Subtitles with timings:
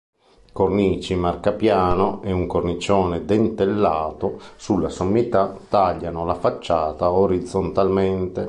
[0.51, 8.39] Cornici marcapiano e un cornicione dentellato sulla sommità tagliano la facciata orizzontalmente.